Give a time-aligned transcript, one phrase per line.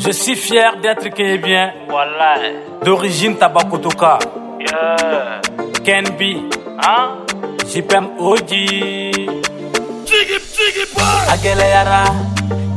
[0.00, 1.70] Je suis fier d'être kényan.
[1.90, 2.36] Voilà.
[2.84, 4.18] D'origine Tabakotoka.
[4.60, 5.40] Yeah.
[5.84, 6.40] Kenbi.
[6.80, 7.26] Hein?
[7.68, 8.66] Jipem Oji.
[10.06, 11.34] Jiggy, jiggy boy.
[11.34, 12.02] Akele yara.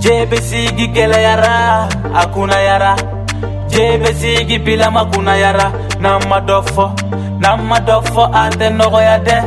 [0.01, 1.87] Jebe sigi kele yara.
[2.15, 2.95] Akuna yara.
[4.21, 5.71] sigi bila makuna yara.
[5.99, 6.89] Nama Namadofo
[7.39, 9.37] Nama dofo ate nogoya de.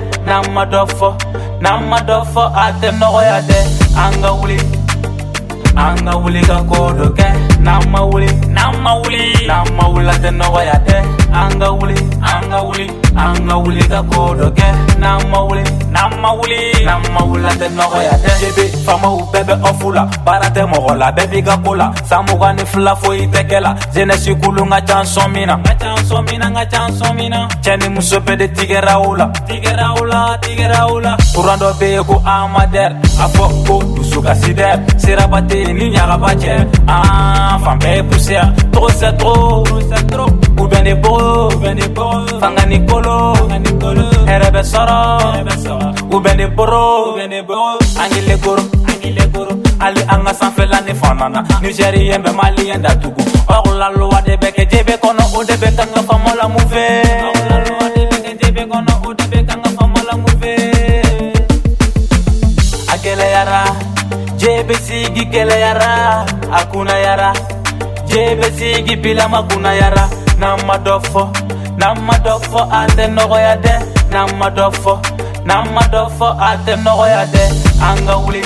[5.73, 6.13] Nama
[6.47, 10.97] ka na mauli, na mauli, na mawula tɛ nɔgɔya tɛ
[11.35, 12.87] an ka wuli an ka wuli
[13.19, 14.69] an ka wuli ka ko dɔ kɛ
[15.01, 15.63] n'an ma wuli
[15.95, 19.87] n'an ma wuli n'an ma wuli an tɛ nɔgɔya dɛ jebe faamaw bɛɛ bɛ ɔfu
[19.97, 23.27] la baara tɛ mɔgɔ la bɛɛ b'i ka ko la san mugan ni fila foyi
[23.35, 26.49] tɛ kɛ la zenɛsi kulu ka can sɔn min na ka can sɔn min na
[26.59, 30.05] ka can sɔn min na cɛ ni muso bɛɛ de tigɛra o la tigɛra o
[30.05, 34.71] la tigɛra o la kuran dɔ bɛ yen ko amadɛr a fɔ ko dusukasi dɛ
[35.03, 39.99] siraba tɛ yen ni ɲagaba cɛ an fan bɛɛ ye pusiya tɔgɔ sɛ tɔgɔ sɛ
[40.11, 40.44] tɔgɔ
[40.91, 40.95] fɛngani
[41.95, 50.25] bogo fangani kolo hɛrɛ bɛ sɔrɔ u bɛ ne boro an kile koro hali an
[50.25, 53.23] ka sanfɛla ni fana na nigérien bɛ maliyɛn datugu
[53.57, 57.33] ɔkulalowa de bɛ kɛ jebe kɔnɔ o de bɛ kan ka faama la mun fɛ.
[63.05, 63.59] gɛlɛyara
[64.39, 67.35] jebe sigi gɛlɛyara a kunnayara
[68.09, 70.09] jebe sigi bilama kunnayara
[70.45, 71.23] na ma dɔ fɔ
[71.81, 73.75] na ma dɔ fɔ a tɛ nɔgɔya dɛ
[74.13, 74.93] na ma dɔ fɔ
[75.49, 77.45] na ma dɔ fɔ a tɛ nɔgɔya dɛ
[77.89, 78.43] an ka wuli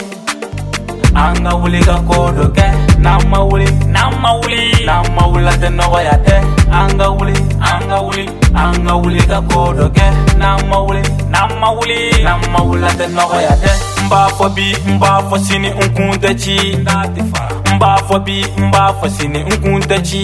[1.23, 2.67] an ka wuli ka ko dɔ kɛ
[3.05, 6.37] na ma wuli na ma wuli na ma wuli a tɛ nɔgɔya dɛ
[6.81, 8.27] an ka wuli an ka wuli
[8.63, 11.03] an ka wuli ka ko dɔ kɛ na ma wuli
[11.35, 15.01] na ma wuli na ma wuli a tɛ nɔgɔya dɛ n b'a fɔ bi n
[15.03, 17.58] b'a fɔ sini n kun tɛ ci n t'a tɛ fara.
[17.75, 20.21] mba fɔ bi mba fɔ sini n kun tɛ ci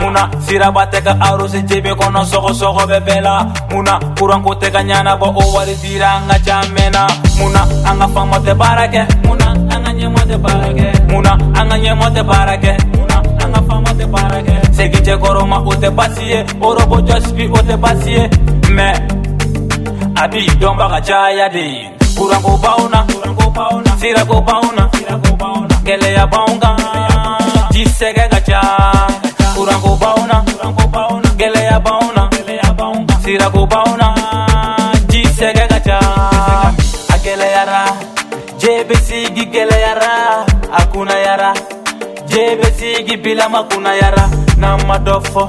[0.00, 3.34] munna siraba tɛ ka arose jebe kɔnɔ sɔgɔsɔgɔ bɛ bɛɛ la
[3.70, 7.02] munna kuranko tɛ ka ɲanabɔ o wari dira an ka camɛnna
[7.38, 11.32] munna an ka fama tɛ baara kɛ munna an ka ɲɛmɔ tɛ baara kɛ munna
[11.60, 15.62] an ka ɲɛmɔ tɛ baara kɛ munna an ka fama tɛ baara kɛ segijɛ kɔrɔma
[15.66, 18.28] o tɛ basi ye orobo jɔsibi o tɛ basi ye
[18.76, 18.86] mɛ
[20.22, 21.86] a b'i dɔnbaga caya de
[22.18, 23.04] kuranko baw na
[24.00, 24.88] sirako baw na
[26.30, 26.70] bonga
[27.72, 28.60] jisegega gacha.
[29.54, 30.44] kuranko bawna
[31.40, 32.22] gɛlɛya bawna
[33.22, 34.08] sirako bawna
[35.10, 35.98] jisegega ca
[37.14, 37.80] a gɛlɛyara
[38.60, 40.10] jebe sigi gɛlɛyara
[40.72, 41.50] a kunnayara
[42.28, 44.24] jebe sigi bilama kunnayara
[44.60, 44.76] yara.
[44.86, 45.44] ma dɔ fɔ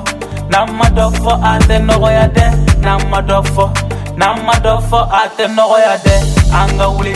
[0.51, 2.45] n'an ma dɔ fɔ a tɛ nɔgɔya dɛ
[2.81, 3.65] n'an ma dɔ fɔ
[4.17, 6.15] n'an ma dɔ fɔ a tɛ nɔgɔya dɛ
[6.97, 7.13] wuli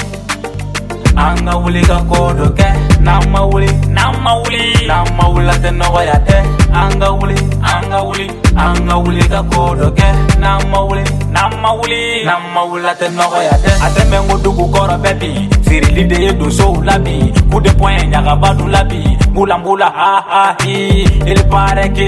[1.18, 3.68] an wuli ka ko dɔ kɛ நம்ம ஒளி
[3.98, 4.62] நம்ம ஒளி
[4.92, 6.38] நம்ம உள்ளத்தை நோயாத்தே
[6.84, 7.36] அங்க ஒளி
[7.72, 8.26] அங்க ஒளி
[8.66, 10.08] அங்க ஒளிக கோடோக்கே
[10.46, 11.04] நம்ம ஒளி
[11.38, 12.00] நம்ம ஒளி
[12.30, 15.32] நம்ம உள்ளத்தை நோயாத்தே அத்தமேங்க டுகு கோர baby
[15.68, 17.16] sirili de ye donsow labi
[17.52, 19.00] ku de pɔyɛ ɲagaba dun labi
[19.32, 20.78] mbulambula hahahi
[21.34, 22.08] il paraît que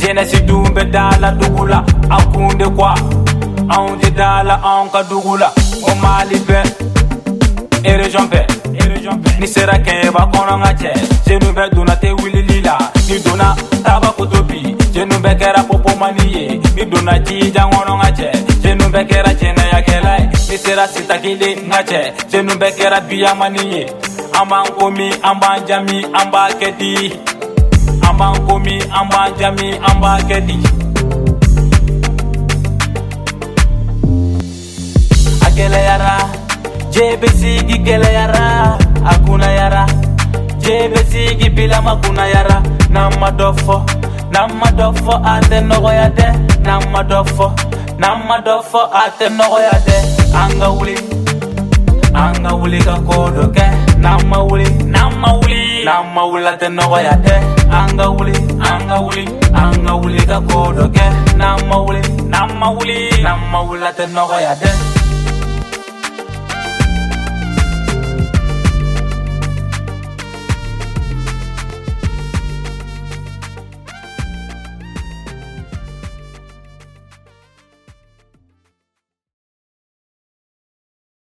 [0.00, 1.80] jeunesse dun bɛ da la dugu la
[2.16, 2.92] a kun de quoi
[3.76, 5.48] anw tɛ da la anw ka dugu la
[5.90, 6.62] o mali bɛɛ
[7.88, 8.67] et région bɛɛ
[9.08, 10.92] jɔn fɛ ni sera kɛɲɛba kɔnɔ ka cɛ
[11.26, 12.76] jenu bɛɛ donna tɛ wilili la
[13.08, 14.58] ni donna taba koto bi
[14.94, 16.44] jenu bɛɛ kɛra popomani ye
[16.76, 18.28] ni donna jijan kɔnɔ ka cɛ
[18.62, 23.82] jenu bɛɛ kɛra jɛnɛyakɛla ye ni sera sitakelen ka cɛ jenu bɛɛ kɛra biyamani ye
[24.40, 26.94] an b'an komi an b'an jami an b'a kɛ di
[28.06, 30.56] an b'an komi an b'an jami an b'a kɛ di.
[35.48, 36.37] akeleyara
[36.98, 38.44] jebesigi gwɛlɛyara
[39.06, 39.84] a kunnayara
[40.62, 42.56] jebesigi bilama kunnayara
[42.92, 43.76] n'an ma dɔ fɔ
[44.32, 46.26] n'an ma dɔ fɔ a tɛ nɔgɔya dɛ
[46.66, 47.46] n'an ma dɔ fɔ
[48.00, 49.96] n'an ma dɔ fɔ a tɛ nɔgɔya dɛ
[50.34, 50.96] an ka wuli
[52.14, 53.66] an ka wuli ka koo dɔ kɛ
[54.02, 57.34] n'an ma wuli n'an ma wuli n'an ma wuli a tɛ nɔgɔya dɛ
[57.80, 58.34] an ka wuli
[58.70, 59.24] an ka wuli
[59.54, 61.06] an ka wuli ka koo dɔ kɛ
[61.38, 62.02] n'an ma wuli
[62.34, 64.97] n'an ma wuli n'an ma wuli a tɛ nɔgɔya dɛ